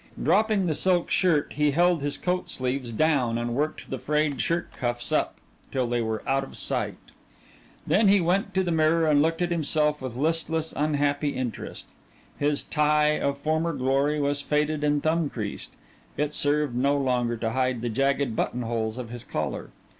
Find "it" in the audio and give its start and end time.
16.17-16.33